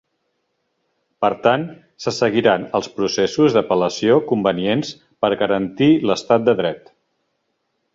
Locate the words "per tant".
1.25-1.65